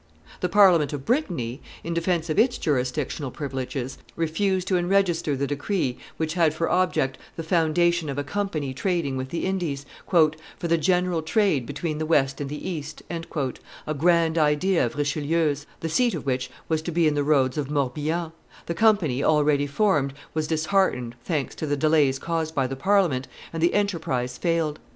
The 0.39 0.49
Parliament 0.49 0.93
of 0.93 1.05
Brittany, 1.05 1.61
in 1.83 1.93
defence 1.93 2.27
of 2.31 2.39
its 2.39 2.57
jurisdictional 2.57 3.29
privileges, 3.29 3.99
refused 4.15 4.67
to 4.69 4.73
enregister 4.73 5.37
the 5.37 5.45
decree 5.45 5.99
which 6.17 6.33
had 6.33 6.55
for 6.55 6.71
object 6.71 7.19
the 7.35 7.43
foundation 7.43 8.09
of 8.09 8.17
a 8.17 8.23
company 8.23 8.73
trading 8.73 9.15
with 9.15 9.29
the 9.29 9.45
Indies, 9.45 9.85
"for 10.09 10.31
the 10.67 10.77
general 10.79 11.21
trade 11.21 11.67
between 11.67 11.99
the 11.99 12.07
West 12.07 12.41
and 12.41 12.49
the 12.49 12.67
East," 12.67 13.03
a 13.11 13.93
grand 13.93 14.39
idea 14.39 14.83
of 14.83 14.95
Richelieu's, 14.95 15.67
the 15.81 15.87
seat 15.87 16.15
of 16.15 16.25
which 16.25 16.49
was 16.67 16.81
to 16.81 16.91
be 16.91 17.05
in 17.05 17.13
the 17.13 17.23
roads 17.23 17.55
of 17.55 17.69
Morbihan; 17.69 18.31
the 18.65 18.73
company, 18.73 19.23
already 19.23 19.67
formed, 19.67 20.15
was 20.33 20.47
disheartened, 20.47 21.13
thanks 21.23 21.53
to 21.53 21.67
the 21.67 21.77
delays 21.77 22.17
caused 22.17 22.55
by 22.55 22.65
the 22.65 22.75
Parliament, 22.75 23.27
and 23.53 23.61
the 23.61 23.75
enterprise 23.75 24.39
failed. 24.39 24.79